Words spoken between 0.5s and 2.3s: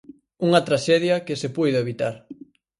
traxedia que se puido evitar.